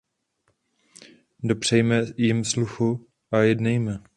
[1.43, 4.01] Dopřejme jim sluchu a jednejme.